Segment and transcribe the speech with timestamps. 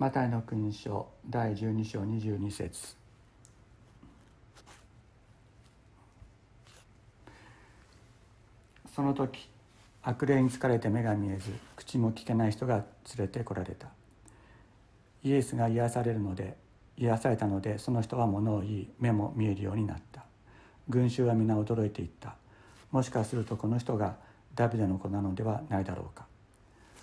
[0.00, 2.96] マタイの君書第12章22節。
[8.96, 9.46] その時
[10.02, 13.88] 悪霊に疲れて目が見えず口も聞けない人が連れてこられた。
[15.22, 16.56] イエスが癒されるので
[16.96, 20.24] 癒されたのでその人は物を言い目も見えるようになった。
[20.88, 22.36] 群衆は皆驚いていった。
[22.90, 24.16] もしかするとこの人が
[24.54, 26.24] ダビデの子なのではないだろうか。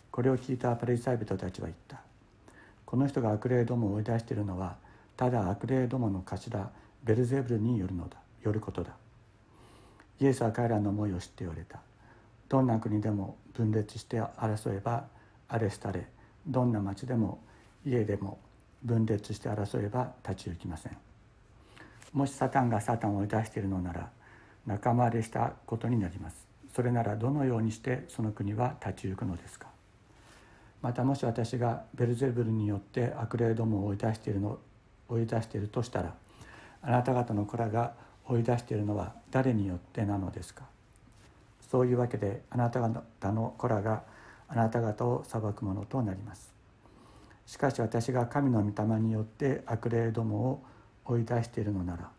[0.09, 2.06] これを聞いたパリサイ人たちは言った。
[2.87, 4.77] この人が悪霊どもを追い出しているのは
[5.17, 6.71] ただ悪霊どもの頭
[7.03, 8.91] ベルゼブルによるのだよることだ。
[10.19, 11.79] イエスは彼らの思いを知って言われた。
[12.47, 15.05] どんな国でも分裂して争えば
[15.49, 16.07] アレスタレ
[16.47, 17.39] どんな町でも
[17.85, 18.39] 家でも
[18.83, 20.97] 分裂して争えば立ち行きません。
[22.13, 24.09] もしサタンがサタンを追い出しているのなら
[24.65, 26.47] 仲間割れしたことになります。
[26.73, 29.67] それならどのようにしてその国は立ち行くのですか？
[30.81, 34.59] またもし私がベルゼブルによって悪霊どもを追い出しているの
[35.09, 36.13] 追い出しているとしたら
[36.81, 37.93] あなた方の子らが
[38.25, 40.63] 追い出しているのは誰によってなのですか？
[41.71, 44.03] そういうわけであなた方の子らが
[44.47, 46.53] あなた方を裁くものとなります。
[47.45, 50.63] しかし私が神の御霊によって悪霊どもを
[51.05, 52.09] 追い出しているのなら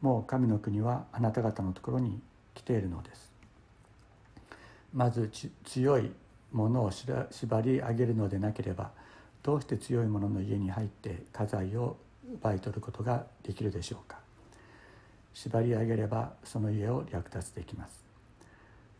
[0.00, 2.20] もう神の国はあなた方のところに
[2.54, 3.32] 来ているのです。
[4.94, 5.30] まず
[5.64, 6.12] 強い
[6.52, 8.90] ものを縛り上げるのでなければ
[9.42, 11.96] どうして強い者の家に入って家財を
[12.34, 14.18] 奪い取ることができるでしょうか。
[15.34, 18.02] 縛り上げればその家を略奪できます。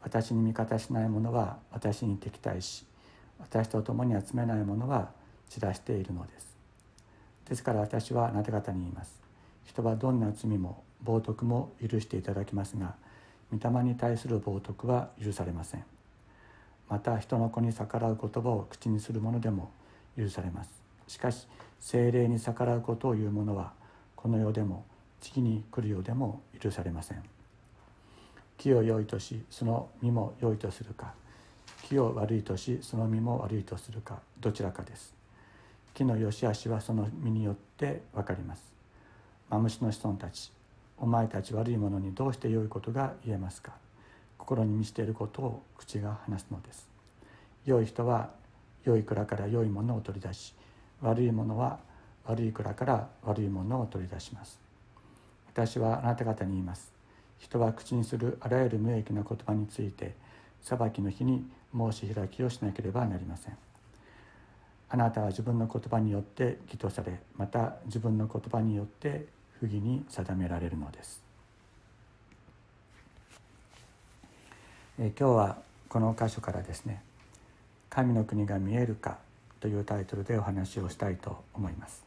[0.00, 2.84] 私に味方しない者は私に敵対し
[3.40, 5.10] 私と共に集めない者は
[5.48, 6.56] 散らしているのです。
[7.48, 9.18] ですから私はあなた方に言います。
[9.64, 12.94] 人はどんな罪も冒涜も許していただきますが
[13.52, 15.97] 御霊に対する冒涜は許されません。
[16.88, 19.70] また人の子に逆らう言葉を口にする者でも
[20.16, 20.70] 許されます。
[21.06, 21.46] しかし
[21.80, 23.72] 精霊に逆らうことを言う者は
[24.16, 24.84] この世でも
[25.20, 27.22] 次に来る世でも許されません。
[28.56, 31.14] 木を良いとしその実も良いとするか。
[31.82, 34.20] 木を悪いとしその実も悪いとするか。
[34.40, 35.14] どちらかです。
[35.94, 38.72] 木の良し悪しはその実によって分かります。
[39.50, 40.52] マムシの子孫たち
[40.98, 43.72] お前たち悪いものにどうして良いことが言えますか。
[44.48, 46.88] 心に満ちていることを口が話すのです。
[47.66, 48.30] 良い人は
[48.82, 50.54] 良い蔵から良いものを取り出し
[51.02, 51.80] 悪いものは
[52.24, 54.58] 悪い蔵から悪いものを取り出します。
[55.52, 56.94] 私はあなた方に言います。
[57.38, 60.14] 人は口にするあらゆる無益な言葉について
[60.62, 63.56] 裁きの日に申し開きをしなければなりません。
[64.88, 69.26] あなたは自分の言葉によって義とされまた自分の言葉によって
[69.60, 71.27] 不義に定められるのです。
[75.00, 77.00] 今日はこの箇所からですね
[77.88, 79.18] 「神の国が見えるか」
[79.60, 82.02] というタイトルでお話をしたいと思います。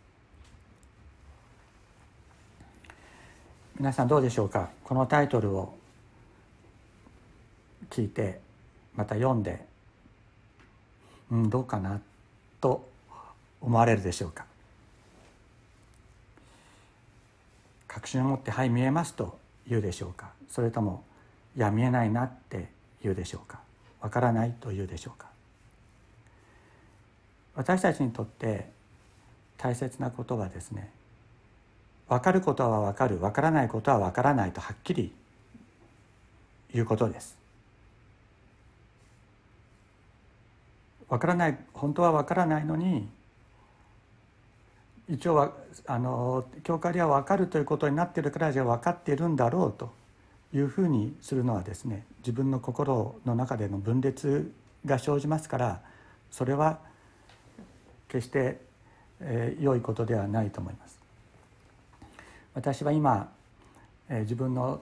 [3.79, 4.69] 皆さんどうでしょうか？
[4.83, 5.73] このタイトルを
[7.89, 8.41] 聞いて
[8.93, 9.65] また読んで
[11.31, 12.01] うんどうかな
[12.59, 12.87] と
[13.61, 14.45] 思われるでしょうか？
[17.87, 20.31] 確信を持って「はい見えます」と言うでしょうか？
[20.49, 21.05] それとも
[21.55, 23.59] 「いや見えないな」って言うでしょうか？
[24.01, 25.27] わからないと言うでしょうか？
[27.55, 28.69] 私たちにとって
[29.57, 30.89] 大切なことはですね
[32.07, 35.11] 分かることは分かる分からないことは分からないとはっきり
[36.73, 37.37] 言うことです。
[41.09, 43.07] 分からない本当は分からないのに
[45.09, 45.51] 一応は
[45.85, 49.91] あの教会では分かるということになってるからじゃ分かっているんだろうと
[50.53, 54.51] いうふうにするのはですね自分の心の中での分裂
[54.85, 55.81] が生じますから
[56.29, 56.79] それは
[58.07, 58.59] 決して、
[59.21, 60.99] えー、良いことではないと思います。
[62.53, 63.31] 私は今、
[64.09, 64.81] えー、自分の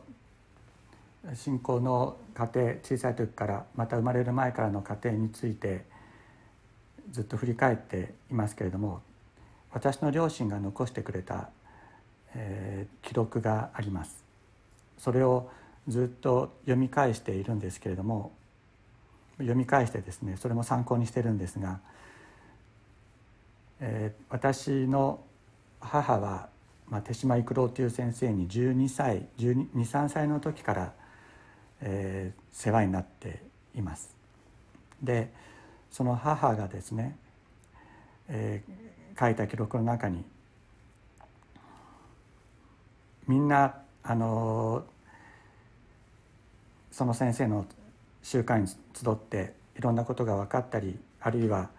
[1.36, 5.86] 信仰の家庭小さい時からまた生まれる前からの家庭について
[7.12, 9.02] ずっと振り返っていますけれども
[9.72, 11.50] 私の両親が残してくれた、
[12.34, 14.24] えー、記録があります。
[14.98, 15.50] それを
[15.90, 18.32] ずっと読み返しているんですけれども
[19.38, 21.80] 読み返してですねそれも参考にしてるんですが、
[23.82, 25.22] えー、私の
[25.80, 26.50] 母は、
[26.90, 30.94] まあ、手島育郎という先生に12歳23歳の時から、
[31.82, 33.42] えー、世話になって
[33.76, 34.16] います。
[35.02, 35.32] で
[35.90, 37.18] その母がですね、
[38.28, 40.24] えー、書いた記録の中に
[43.28, 44.84] みんなあの
[46.92, 47.66] その先生の
[48.22, 48.78] 集会に集
[49.12, 51.70] っていろんなことが分かったりあるいは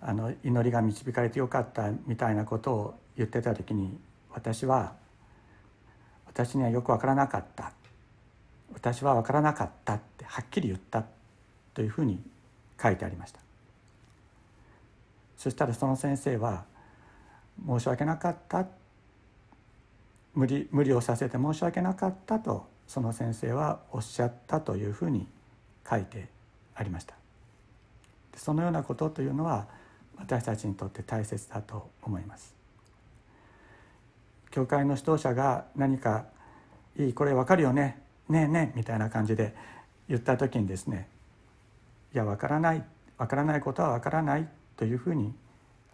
[0.00, 3.98] あの祈りが導かれてよかったみたいなことを言ってた時に
[4.30, 4.94] 私は
[6.26, 7.72] 私にはよく分からなかった。
[8.74, 11.04] 私は分からなかったってはっきり言った
[11.72, 12.20] というふうに
[12.80, 13.40] 書いてありました。
[15.38, 16.64] そしたらその先生は
[17.66, 18.66] 「申し訳なかった」
[20.34, 22.68] 無理無理をさせて申し訳なかったと。
[22.86, 25.26] その先生はおっしゃったというふうに
[25.88, 26.28] 書いて
[26.74, 27.14] ありました。
[28.36, 29.66] そのようなことというのは
[30.16, 32.54] 私たちにとって大切だと思います。
[34.50, 36.26] 教会の指導者が何か
[36.96, 39.54] 「いいこれ分かるよねねえねえ」みたいな感じで
[40.08, 41.08] 言った時にですね
[42.14, 42.84] 「いや分からない
[43.18, 45.34] 分からないことは分からない」というふうに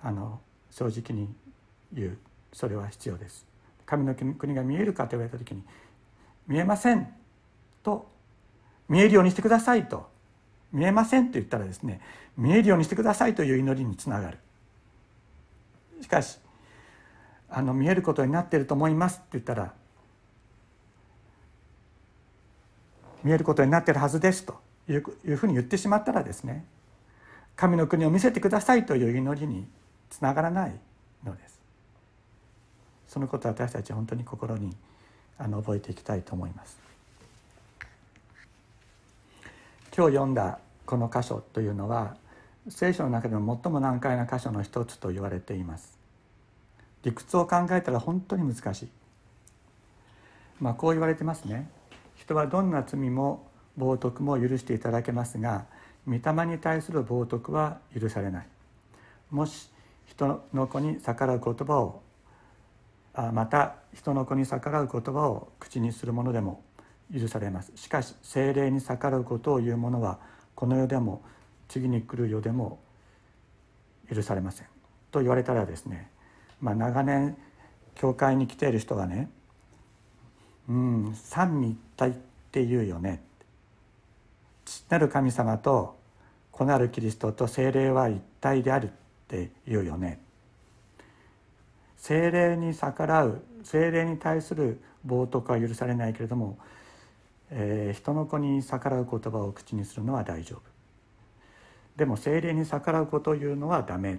[0.02, 0.40] あの
[0.70, 1.34] 正直に
[1.92, 2.18] 言う。
[2.52, 3.46] それは必要です。
[3.86, 5.62] 神の国が見えるかと言われた時に
[6.52, 7.08] 「見えません」
[7.82, 8.12] と
[8.90, 10.10] 「見えるようにしてください」と
[10.70, 12.00] 「見えません」と言ったらですね
[12.36, 14.38] 「見えるようにしてください」という祈りにつながる。
[16.02, 16.38] しかし
[17.48, 19.72] あの見えることになっていると思いますって言ったら
[23.22, 26.66] 見えることになっているはずですといういうふうに言ってしまったらですね
[27.56, 29.68] 神の国を見せてくださいという祈りに
[30.10, 30.78] つながらない
[31.22, 31.60] のです。
[33.06, 34.74] そのことを私たち本当に心に
[35.38, 36.78] あの覚えていきたいと思います。
[39.94, 42.16] 今日読んだこの箇所というのは
[42.68, 45.98] 聖書の中でも最も難解な箇所の一つと言われています。
[47.02, 48.88] 理屈を考えたら本当に難しい。
[50.60, 51.68] まあこう言われてますね。
[52.16, 53.46] 人はどんな罪も
[53.78, 55.66] 冒涜も許していただけますが
[56.06, 58.46] 御霊に対する冒涜は許されない。
[59.30, 59.70] もし
[60.06, 62.02] 人の子に逆らう言葉を
[63.14, 66.62] また人の子に逆らう言葉を口にするものでも
[67.12, 67.72] 許されます。
[67.74, 70.18] しかし精霊に逆らうことを言う者は
[70.54, 71.22] この世でも
[71.68, 72.80] 次に来る世でも
[74.12, 74.66] 許されません。
[75.10, 76.10] と言われたらですね、
[76.60, 77.36] まあ、長年
[77.94, 79.30] 教会に来ている人がね
[80.68, 82.12] 「うん三位一体っ
[82.50, 83.22] て言うよね」
[84.64, 85.98] 父なる神様と
[86.50, 88.90] 子なるキリストと精霊は一体であるっ
[89.28, 90.20] て言うよね。
[92.02, 96.58] 精霊に逆らう精霊に対する冒涜は許されないけれども、
[97.48, 100.62] えー、人の子に逆らう言葉を口にするのは大丈夫
[101.94, 104.18] でも精霊に逆らうことを言うのはダメ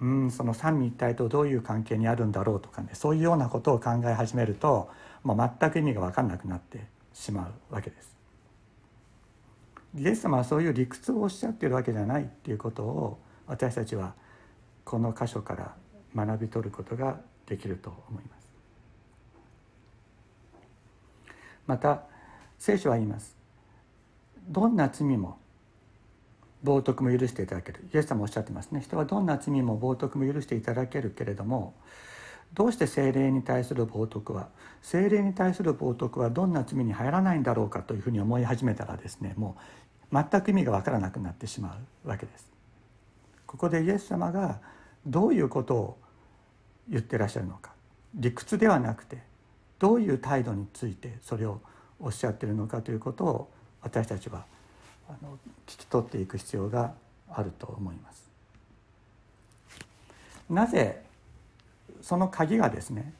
[0.00, 4.90] うんその三位一体とどういう関係にあるんだろうとかねそういうようなことを考え始めると
[5.22, 8.16] もう全く意味が分かんなくなってしまうわけです。
[9.96, 14.14] イエス様はそういう理屈をおっしゃってるわけじゃないっていうことを私たちは
[14.84, 15.74] この箇所から
[16.14, 18.50] 学び取ることができると思います。
[21.66, 22.02] また
[22.58, 23.36] 聖書は言います。
[24.48, 25.38] どんな罪も
[26.64, 27.88] 冒涜も許していただける。
[27.94, 28.80] イエス様おっしゃってますね。
[28.80, 31.74] 人はどんな罪も冒涜も許していただけるけれども
[32.54, 34.48] どうして精霊に対する冒涜は
[34.82, 39.56] 精霊に対する冒涜はどんな罪に入らないんだろうかというふうに思い始めたらですねも
[40.12, 42.50] う全く意味が分からなくなってしまうわけです。
[43.46, 44.60] ここでイエス様が
[45.06, 45.98] どういうことを
[46.88, 47.72] 言ってらっしゃるのか
[48.14, 49.18] 理屈ではなくて
[49.78, 51.60] どういう態度についてそれを
[51.98, 53.50] おっしゃってるのかということを
[53.82, 54.44] 私たちは
[55.08, 56.92] あの聞き取っていく必要が
[57.28, 58.30] あると思います。
[60.48, 61.02] なぜ
[62.02, 63.12] その鍵がですね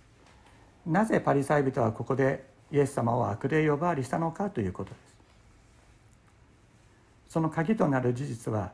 [0.87, 5.11] なぜパリサイ人はここでイエス様を悪霊呼ばわりしたのかということです。
[7.29, 8.73] その鍵となる事実は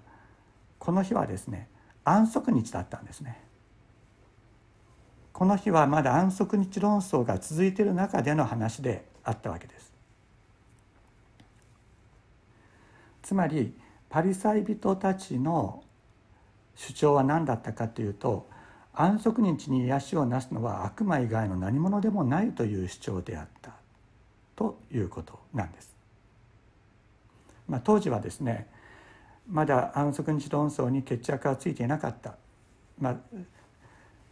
[0.78, 1.68] この日はですね
[2.08, 3.36] 安息日だったんですね
[5.32, 9.92] この日はまだ安息日論争が続いている中での話であったわけです
[13.22, 13.74] つまり
[14.08, 15.82] パリサイ人たちの
[16.76, 18.48] 主張は何だったかというと
[18.94, 23.72] 安息日に癒しをなすのは悪魔以外の何者でもないという主張であった
[24.54, 25.94] ということなんです。
[27.68, 28.68] まあ、当時はですね
[29.48, 32.34] まだ安息日論争に決着がついていなかった、
[33.00, 33.16] まあ、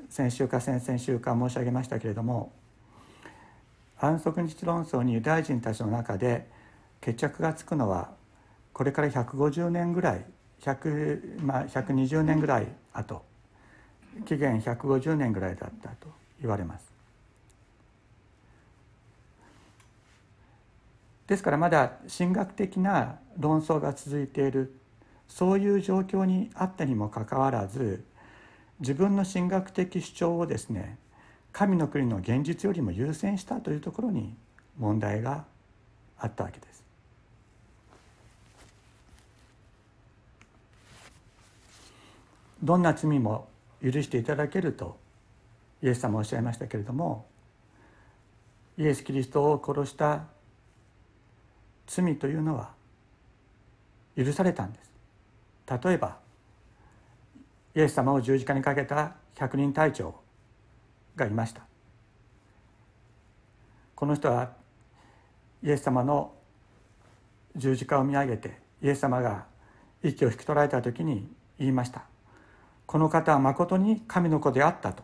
[0.09, 2.53] 先週か先々週か申し上げましたけれども
[4.01, 6.49] 安息日論争にユダヤ人たちの中で
[7.01, 8.13] 決着がつくのは
[8.73, 10.25] これから150年ぐらい
[10.63, 13.23] 100、まあ、120年ぐらい後
[14.27, 16.09] 紀元150年ぐらいだったと
[16.41, 16.93] 言われます。
[21.27, 24.75] ですからまだ神学的な論争が続いている
[25.29, 28.05] そういう状況にあったにもかかわらず
[28.81, 30.99] 自分の神学的主張をですね
[31.53, 34.35] 神の国の現実よりも優先したというところに
[34.79, 35.45] 問題が
[36.19, 36.83] あったわけです。
[42.63, 43.47] どんな罪も
[43.83, 44.97] 許していただけると
[45.83, 47.27] イエス様おっしゃいましたけれども
[48.79, 50.25] イエス・キリストを殺した
[51.87, 52.71] 罪というのは
[54.17, 54.94] 許されたんです
[55.71, 56.19] 例えば
[57.75, 60.15] イエス様を十字架にかけた百人隊長
[61.17, 61.63] がいました。
[63.95, 64.53] この人は
[65.63, 66.35] イエス様の
[67.57, 69.47] 十字架を見上げてイエス様が
[70.03, 71.29] 息を引き取られた時に
[71.59, 72.03] 言いました。
[72.87, 75.03] この方はまことに神の子であったと。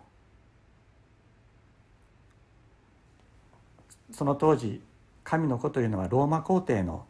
[4.12, 4.82] その当時
[5.24, 7.06] 神の子というのはローマ皇帝の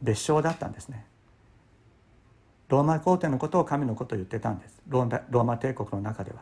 [0.00, 1.06] 別称だったんですね。
[2.72, 4.80] ローマ皇帝のことを神の子と言ってたんです。
[4.88, 6.38] ローマ帝国の中では。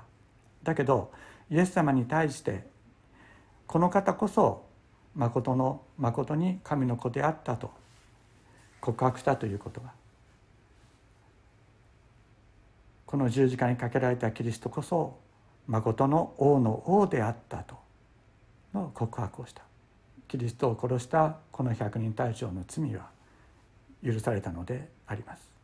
[0.62, 1.10] だけど
[1.50, 2.68] イエス様に対して
[3.66, 4.64] この方こそ
[5.16, 7.72] 誠の誠に神の子であったと
[8.80, 9.90] 告白したということは。
[13.06, 15.18] この十字架にかけられたキリストこそ
[15.66, 17.75] 誠の王の王であったと
[18.72, 19.64] の告白をした。
[20.28, 23.08] キリストを殺したこの百人隊長の罪は
[24.04, 25.59] 許されたのであります。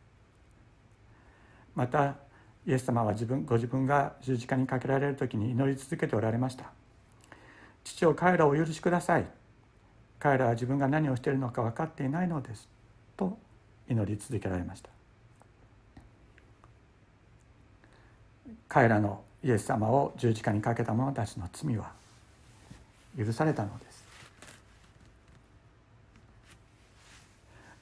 [1.76, 2.16] また
[2.66, 6.64] イエス様は自分ご自分が十字架にかけられる時に祈り続けておられました。
[7.84, 9.26] 父を彼らをお許しください。
[10.18, 12.68] 彼らは自分が何をしているのか分かっていないのです。
[13.16, 13.38] と
[13.88, 14.90] 祈り続けられました。
[18.68, 21.92] 彼らのイエス様を十字架にかけた者たちの罪は
[23.16, 24.04] 許されたのです。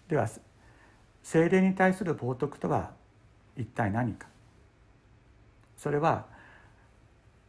[0.09, 0.29] では
[1.23, 2.91] 精霊に対する冒涜とは
[3.57, 4.27] 一体何か。
[5.77, 6.27] それは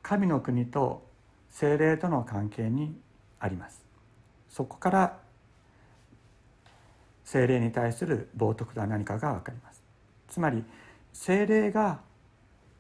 [0.01, 1.05] 神の国と
[1.49, 2.95] 精霊との関係に
[3.39, 3.83] あります。
[4.49, 5.17] そこから
[7.23, 9.81] 精霊に対する冒涜とは何かが分かります。
[10.27, 10.63] つまり
[11.13, 12.01] 精霊が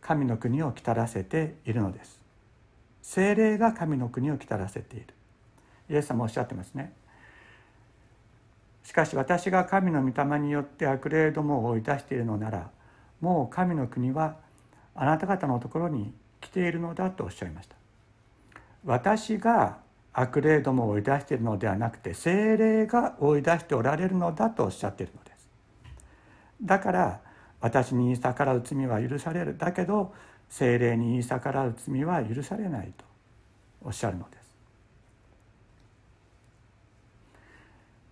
[0.01, 2.19] 神の国を来たらせているのです。
[3.01, 5.07] 精霊が神の国を来たらせている。
[5.89, 6.93] イエス様おっしゃってますね。
[8.83, 12.69] しかし私が神の御霊によって悪霊どもを追い出しているのなら
[13.21, 14.35] もう神の国は
[14.93, 17.75] あなた方のところに来ているのだとおっしゃいました。
[18.85, 19.79] 私が
[20.13, 25.47] 悪霊どもを追い出しているのではなくて精霊が追い出しておられるのだとおっしゃっているのです。
[26.61, 27.21] だから
[27.59, 30.13] 私に逆らう罪は許されるだけど
[30.49, 33.03] 精霊に逆らう罪は許されないと
[33.83, 34.45] おっしゃるのです。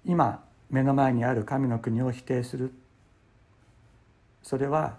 [0.05, 2.73] 今目の前にある神の国を否定する
[4.43, 4.97] それは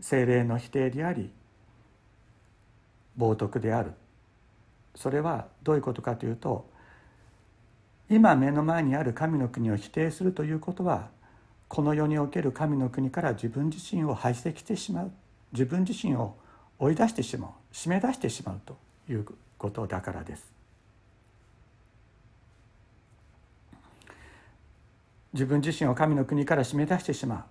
[0.00, 1.30] 精霊の否定であり
[3.16, 3.92] 冒涜である。
[4.94, 6.68] それはどういうことかというと
[8.10, 11.08] 今目の前にある神の国を否定するということは
[11.68, 15.12] この世における神の国から自分自身を排斥してしまう。
[15.52, 16.36] 自分自身を
[16.78, 17.50] 追い出してしまう。
[17.72, 18.76] 締め出してしまうと
[19.08, 20.52] いうことだからです。
[25.32, 27.44] 自分自身を神の国から締め出してしまう。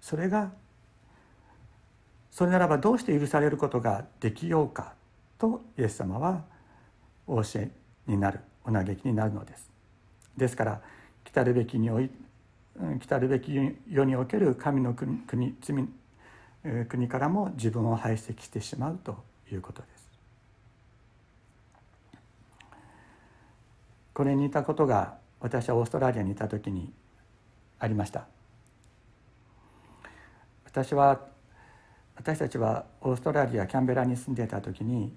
[0.00, 0.52] それが
[2.30, 4.94] それならばどうして許されることができようか
[5.38, 6.44] とイエス様は
[7.26, 7.70] お教え
[8.06, 9.70] になるお嘆きになるのです。
[10.36, 10.80] ですから
[11.24, 12.10] 来たるべきにおい
[13.00, 13.52] 来たるべき
[13.90, 15.88] 世における神の国国罪
[16.86, 20.08] 国からも自分を排斥してしまうということです。
[24.14, 26.92] これに似たことが私はオーストラリアにいた時に
[27.78, 28.26] ありました。
[30.68, 31.18] 私は
[32.14, 35.12] 私たちはオーストラリアキャンベラに住んでいた時に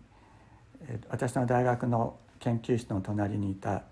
[1.09, 3.83] 私の大学の研究室の隣にいた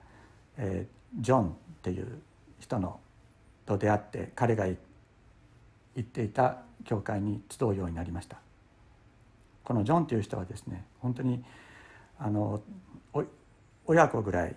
[0.57, 0.87] え
[1.19, 1.51] ジョンっ
[1.81, 2.21] ていう
[2.61, 2.99] 人の
[3.65, 4.77] と出会って彼が行
[5.99, 8.37] っていた教会に集うようになりました。
[9.65, 11.43] このジョンという人はですね本当に
[12.17, 12.61] あの
[13.85, 14.55] 親子ぐらい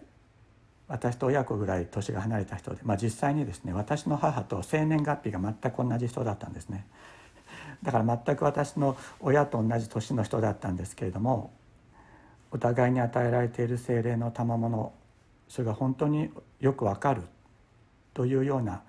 [0.93, 6.87] 私と親子ぐらい年が離れた人で、まあ、実際にですね私の母と生年月日が全く同じ人だったんですね。
[7.83, 11.51] だから全く私の親と同じ年の人だったんですけれども
[12.51, 14.93] お互いに与えられている精霊の賜物
[15.49, 16.31] それが本当に
[16.61, 17.23] よくわかる
[18.13, 18.83] というような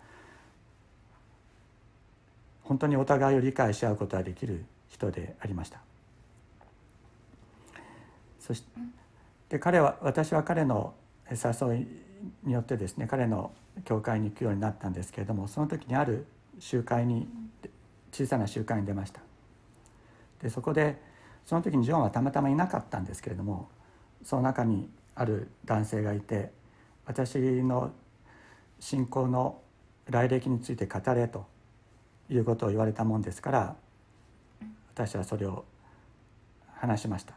[2.63, 5.79] 本当にお互いを理解し合うことができる人でありました。
[8.41, 8.62] そし
[9.48, 10.93] て彼は私は彼の
[11.36, 11.88] 誘い
[12.44, 13.52] によってですね彼の
[13.86, 16.25] 教会に行くようになったんですけれどもその時にある
[16.60, 17.28] 集会に
[18.12, 19.22] 小さな集会に出ました。
[20.42, 21.02] でそこで
[21.46, 23.70] その時にジョンはたまたまいなかったんですけれども
[24.24, 26.52] その中にある男性がいて
[27.06, 27.92] 私の
[28.80, 29.62] 信仰の
[30.10, 31.46] 来歴について語れと
[32.30, 33.75] いうことを言われたもんですから
[34.94, 35.66] 私はそれを
[36.75, 37.36] 話しました。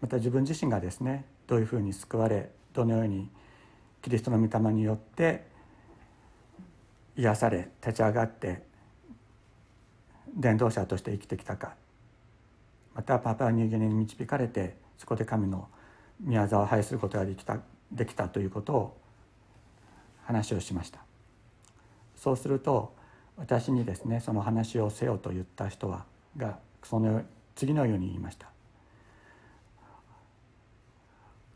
[0.00, 3.28] また自分自身がですねどういうふうに救われどのように
[4.02, 5.44] キリストの御霊によって
[7.16, 8.62] 癒され立ち上がって
[10.36, 11.74] 伝道者として生きてきたか。
[12.94, 15.68] またパパニューギニに導かれてそこで神の
[16.20, 17.58] 宮沢を拝することができた
[17.90, 18.96] できたということを
[20.24, 21.00] 話をしました。
[22.16, 22.94] そうすると
[23.36, 26.04] 私にですねその話をせよと言った人は
[26.36, 27.22] がその
[27.54, 28.53] 次のように言いました。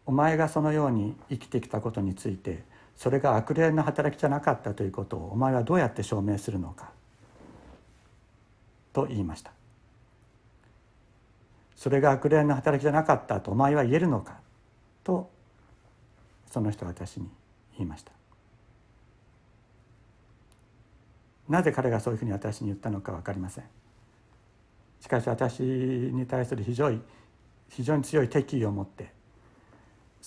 [0.08, 2.64] お前がそのように生きてきたことについて
[2.96, 6.92] それが悪霊の働きじゃなかったということをお前はどうやって証明するのか
[8.94, 9.52] と言いました。
[11.76, 14.38] それが悪霊の働きじゃなかったとお前は言えるのか
[15.04, 15.28] と
[16.50, 17.28] その人は私に
[17.76, 18.12] 言いました。
[21.50, 23.64] なぜ彼がそういうふうに私に言ったのか分かりません。
[25.02, 27.02] しかし私に対する非常に
[27.68, 29.17] 非常に強い敵意を持って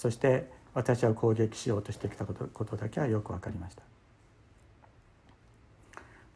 [0.02, 3.84] そして私は攻撃しようとしてきたことことだけはよく分かりました。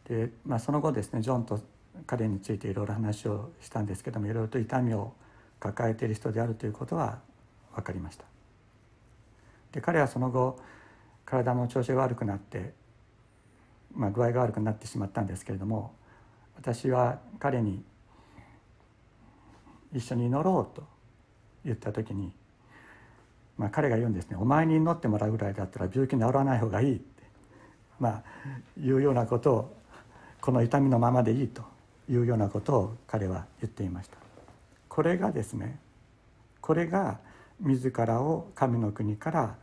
[0.08, 1.60] で、まあ、その後ですねジョンと
[2.06, 5.14] 彼についていろいろ話をしたんですけどもいろいろと痛みを
[5.60, 7.18] 抱えている人であるということは
[7.74, 8.26] 分かりました。
[9.72, 10.60] で彼はその後
[11.26, 12.72] 体の調子が悪くなって、
[13.96, 15.96] まあ、具合が悪くなってしまったんですけれども
[16.56, 17.84] 私は彼に
[19.92, 20.84] 一緒に祈ろうと
[21.64, 22.32] 言った時に、
[23.58, 27.24] まあ、彼が言うんですね「お前に祈ってもらうぐらいだったら病気治らない方がいい」って、
[28.00, 28.24] まあ、
[28.80, 29.78] いうようなことを
[30.42, 31.64] この痛みのままでいいと
[32.10, 34.18] いうようなことを彼は言っていました。
[34.90, 35.80] これがですね
[36.62, 37.20] これが
[37.60, 39.56] 自らを神の国から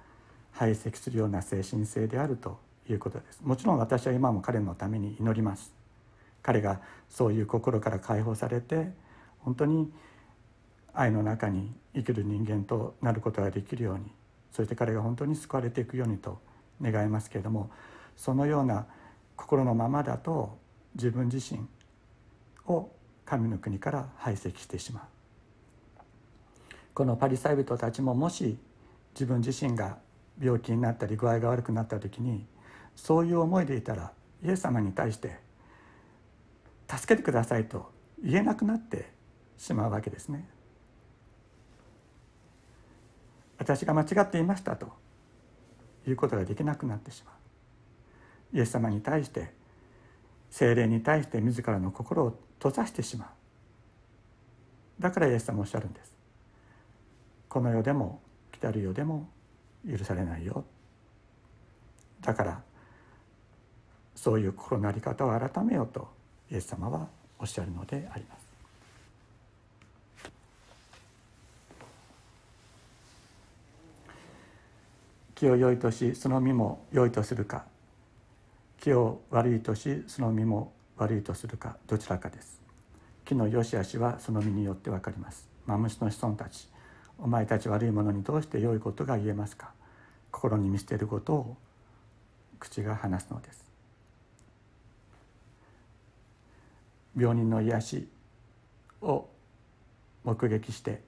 [0.52, 2.58] 排斥するような精神性であると
[2.88, 3.40] いうことです。
[3.42, 5.72] もちろん私は今も彼のために祈ります。
[6.42, 8.90] 彼がそういう心から解放されて
[9.40, 9.92] 本当に
[10.94, 14.05] 愛の中に生きる人間となることができるように
[14.50, 16.40] そして彼が本当に救われていくようにと
[16.81, 17.70] 願いますけれども
[18.16, 18.87] そのような
[19.37, 20.59] 心のままだと
[20.94, 21.66] 自分自身
[22.66, 22.90] を
[23.24, 25.02] 神の国から排斥してしまう
[26.94, 28.59] このパリサイ人たちももし
[29.14, 29.98] 自分自身が
[30.40, 32.44] 病気になったり具合が悪くなった時に
[32.94, 34.12] そういう思いでいたら
[34.44, 35.38] イエス様に対して
[36.88, 37.90] 「助けてください」と
[38.22, 39.12] 言えなくなって
[39.57, 40.48] しまうわけですね。
[43.62, 44.88] 私が間違っていましたと
[46.05, 48.57] いうことができなくなってしまう。
[48.57, 49.55] イエス様に対して
[50.51, 53.29] 精霊に対して自らの心を閉ざしてしまう。
[55.01, 56.12] だからイエス様おっしゃるんです。
[57.48, 58.20] この世でも
[58.51, 59.29] 来たる世でも
[59.88, 60.64] 許されないよ。
[62.20, 62.62] だから
[64.16, 66.09] そういう心の在り方を改めようと
[66.51, 67.07] イエス様は
[67.38, 68.51] おっしゃるのであります。
[75.42, 77.64] 気を良いとしその身も良いとするか。
[78.81, 81.78] 木を悪いとしその実も悪いとするか。
[81.88, 82.61] どちらかです。
[83.24, 85.48] 木の良し悪しはその実によって分かります。
[85.66, 86.68] マムシの子孫たち。
[87.18, 89.72] お前たち悪いものにどうして良いことが言えますか？
[90.31, 91.57] 心に見捨てることを
[92.61, 93.64] 口が話すのです。
[97.18, 98.09] 病人の癒し
[99.00, 99.26] を
[100.22, 101.00] 目撃して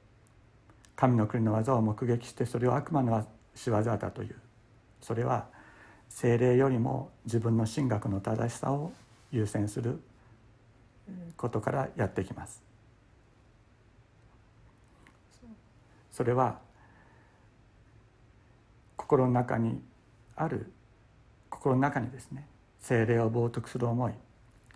[0.97, 4.37] 神の国の技を目撃してそれを悪魔の仕業だという。
[5.01, 5.47] それは
[6.09, 8.93] 精霊よりも自分の神学の正しさを
[9.31, 10.01] 優先する
[11.37, 12.63] ことからやってきます。
[16.13, 16.61] それは
[18.97, 19.83] 心の中に
[20.37, 20.73] ある
[21.51, 22.47] 心の中にですね
[22.81, 24.13] 精霊を冒涜する思い。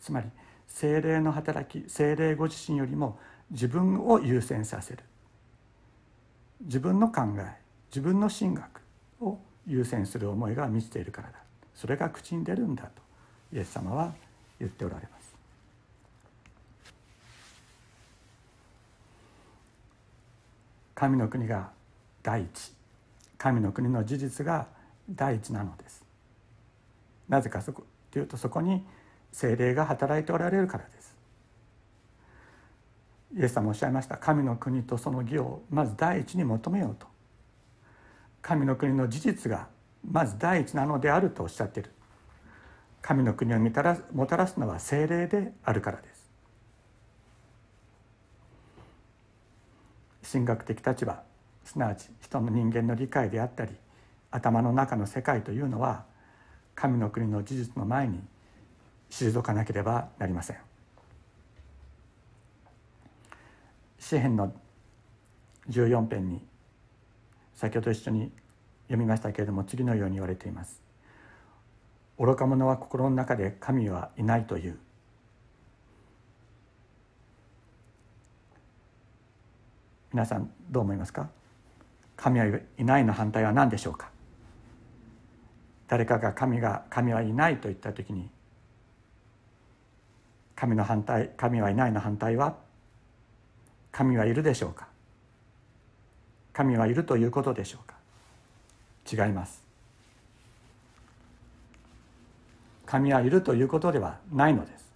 [0.00, 0.28] つまり
[0.66, 3.18] 精霊の働き精霊ご自身よりも
[3.50, 5.04] 自分を優先させる。
[6.60, 7.57] 自分の考え
[7.90, 8.82] 自分の神学
[9.20, 11.38] を優先する思いが満ちているからだ。
[11.74, 12.90] それが口に出るんだと
[13.52, 14.12] イエス様は
[14.58, 15.34] 言っておられます。
[20.94, 21.70] 神の国が
[22.22, 22.72] 第一。
[23.38, 24.66] 神の国の事実が
[25.08, 26.02] 第一なのです。
[27.28, 28.84] なぜかそこというとそこに
[29.32, 31.14] 精霊が働いておられるからです。
[33.36, 34.16] イエス様おっしゃいました。
[34.16, 37.06] 神の国とその義をまず第一に求めようと。
[38.42, 39.68] 神の国の事実が
[40.08, 41.90] まず第一なのであるとおっしゃっている。
[43.02, 46.30] 神の国をもたらもたらすのは精霊であるからです。
[50.32, 51.22] 神学的立場
[51.64, 53.74] すなわち人の人間の理解であったり
[54.30, 56.04] 頭の中の世界というのは
[56.74, 58.20] 神の国の事実の前に
[59.10, 60.56] 退かなければなりません。
[63.98, 64.52] 詩篇の
[65.70, 66.40] 14編に
[67.58, 68.30] 先ほど一緒に
[68.84, 70.80] 読みましたけれども次のように言われています。
[72.16, 74.78] 愚か者は心の中で神はいないという。
[80.12, 81.30] 皆さんどう思いますか？
[82.16, 84.10] 神はいないの反対は何でしょうか？
[85.88, 88.30] 誰かが神が神はいないと言った時に
[90.54, 92.56] 神の反対神はいないの反対は
[93.90, 94.87] 神はいるでしょうか？
[96.58, 97.94] 神はいるということでしょうか？
[99.24, 99.62] 違います。
[102.84, 104.90] 神はいるということではないのです。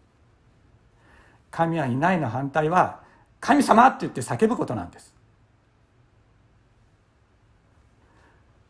[1.52, 2.98] 神はいないの反対は
[3.38, 5.14] 神様って言って叫ぶことなんです。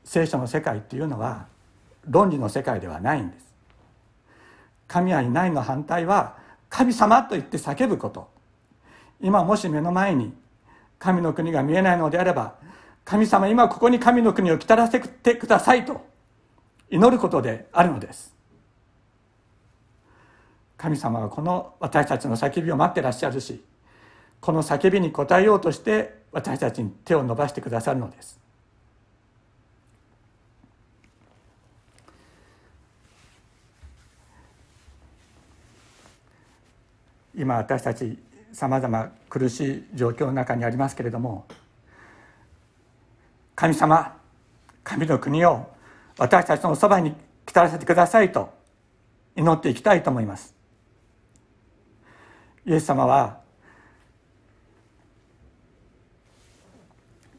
[0.04, 1.46] 聖書の世界っていうのは
[2.06, 3.46] 論理の世界ではないんです。
[4.86, 6.36] 神はいないの反対は
[6.68, 8.28] 神様と言って叫ぶこと。
[9.22, 10.34] 今もし目の前に
[10.98, 12.60] 神の国が見えないのであれば
[13.04, 16.04] 神様今ここに神の国を来たらせてくださいと
[16.90, 18.32] 祈ることであるのです。
[20.76, 23.62] 神様はこの私たちの叫びを待ってらっしゃるし
[24.40, 28.40] この叫びに応えようとして私たちに手を伸ばしてくださるのです。
[37.34, 38.18] 今私たち
[38.52, 41.46] さまざま苦しい状況の中にありますけれども
[43.62, 44.18] 神様
[44.82, 45.68] 神の国を
[46.18, 47.14] 私たちのそばに
[47.46, 48.52] 来たらせてくださいと
[49.36, 50.56] 祈っていきたいと思います。
[52.66, 53.38] イエス様は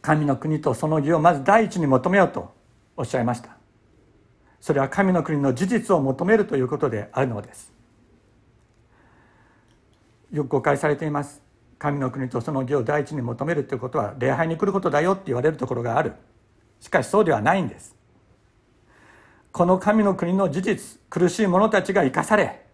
[0.02, 2.54] 神の国とその義をまず第一に求めようと
[2.96, 3.58] おっしゃいました。
[4.62, 7.74] それは神の国の事実を求めるということであるのです。
[10.32, 11.43] よく誤解されています。
[11.80, 16.14] 神の国とその義を第一に求めるということは礼拝に来ることだよって言われるところがある。
[16.80, 17.96] しかしそうではないんです。
[19.52, 22.66] この神の国の事実苦しい者たちが生かされ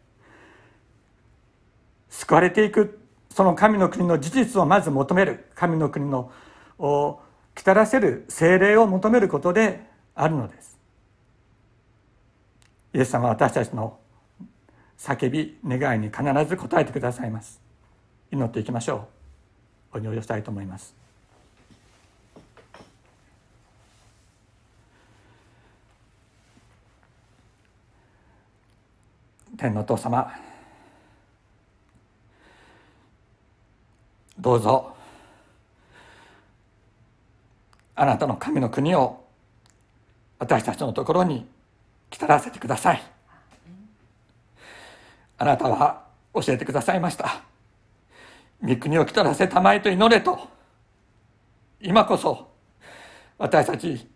[2.10, 6.32] 救われていくその神の国の事実をまず求める神の国の
[6.80, 7.20] を
[7.54, 9.86] 来たらせる精霊を求めることで
[10.16, 10.80] あるのです。
[12.94, 14.00] イエス様は私たちの
[14.98, 17.69] 叫び願いに必ず応えてくださいます。
[18.32, 19.08] 祈っていきましょ
[19.94, 19.98] う。
[19.98, 20.94] お祈りをしたいと思います。
[29.58, 30.32] 天のお父様
[34.39, 34.96] どうぞ
[37.96, 39.26] あなたの神の国を
[40.38, 41.46] 私たちのところに
[42.10, 43.02] 来たらせてください。
[45.38, 47.49] あなたは教えてくださいました。
[48.62, 50.39] 御国を来たらせたまえと祈れと。
[51.82, 52.52] 今こそ
[53.38, 54.08] 私たち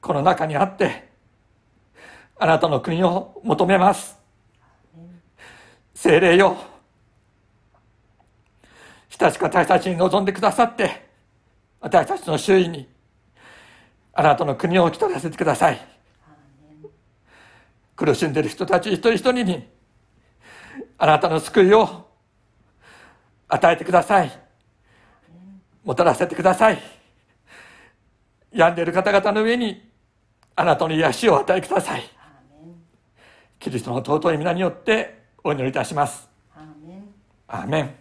[0.00, 1.10] この中にあって
[2.38, 4.18] あなたの国を求めます。
[5.94, 6.56] 精霊よ。
[9.10, 11.06] 親しく私たちに望んでくださって
[11.80, 12.88] 私たちの周囲に
[14.14, 15.86] あなたの国を来たらせてください。
[17.96, 19.68] 苦しんでいる人たち一人一人に
[20.96, 22.09] あなたの救いを
[23.50, 24.32] 与えてください。
[25.84, 26.78] もたらせてください。
[28.52, 29.90] 病んでいる方々の上に
[30.56, 32.02] あなたの癒しを与えください。
[33.58, 36.28] キリストの尊い皆によってお祈りいたします。
[37.46, 37.94] アーメン